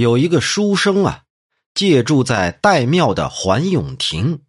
[0.00, 1.24] 有一个书生啊，
[1.74, 4.40] 借住在岱庙的环永亭。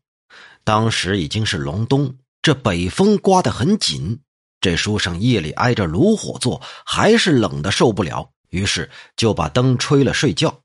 [0.64, 4.22] 当时已经是隆冬，这北风刮得很紧。
[4.62, 10.61] 这书生夜里挨着炉火坐，还是冷的受不了，于是就把灯吹了睡觉。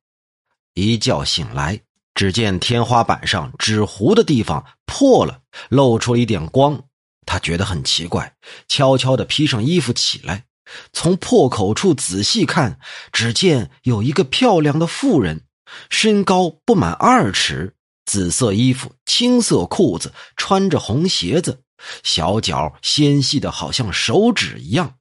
[0.75, 1.81] 一觉醒来，
[2.15, 6.81] 只见天花板上纸糊的地方破了，露出了一点光。
[7.25, 8.37] 他觉得很奇怪，
[8.69, 10.45] 悄悄地披上衣服起来。
[10.93, 12.79] 从破口处仔细看，
[13.13, 15.45] 只见有一个漂亮的妇人，
[15.91, 21.61] 身高不满二尺，紫色衣服，青色裤子，穿着红鞋子，
[22.03, 24.95] 小脚纤细的好像手指一样，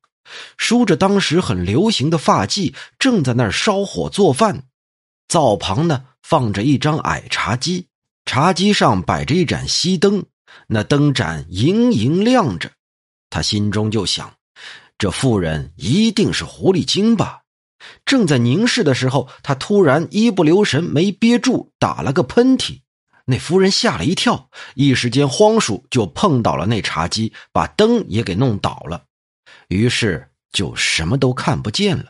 [0.57, 4.63] 梳着当时很流行的发髻，正在那儿烧火做饭。
[5.27, 7.87] 灶旁呢放着一张矮茶几，
[8.25, 10.25] 茶几上摆着一盏熄灯，
[10.67, 12.71] 那灯盏莹莹亮着。
[13.29, 14.33] 他心中就想。
[14.97, 17.41] 这妇人一定是狐狸精吧？
[18.05, 22.81] 正在凝视的时候，他突然一不留神没憋住，打了个喷嚏。
[23.25, 29.03] 那夫人吓了一跳，一时间慌鼠就碰倒了那茶几，把灯也给弄倒了，
[29.67, 32.05] 于是就什么都看不见了。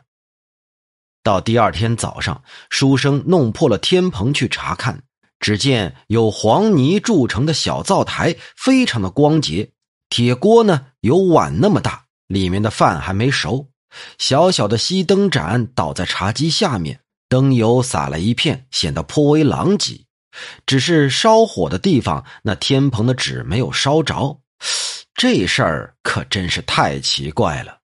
[1.23, 5.03] 到第二天早上，书生弄破了天棚去查看，
[5.39, 9.71] 只见有黄泥铸成的小灶台，非常的光洁，
[10.09, 12.04] 铁锅呢有碗那么大。
[12.27, 13.69] 里面的饭还没熟，
[14.17, 20.01] 小小的熄灯盏倒在茶几下面，灯油洒了一片，显得颇为狼藉。
[20.65, 24.41] 只是烧火的地方，那天棚的纸没有烧着，
[25.13, 27.77] 这事儿可真是太奇怪了。